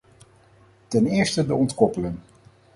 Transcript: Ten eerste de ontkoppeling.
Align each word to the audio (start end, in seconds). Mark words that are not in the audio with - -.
Ten 0.87 1.05
eerste 1.07 1.45
de 1.45 1.53
ontkoppeling. 1.55 2.17